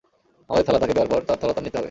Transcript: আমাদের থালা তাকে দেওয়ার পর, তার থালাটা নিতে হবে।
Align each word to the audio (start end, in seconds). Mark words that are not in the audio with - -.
আমাদের 0.49 0.65
থালা 0.67 0.81
তাকে 0.83 0.95
দেওয়ার 0.95 1.11
পর, 1.13 1.21
তার 1.29 1.39
থালাটা 1.41 1.61
নিতে 1.65 1.73
হবে। 1.75 1.79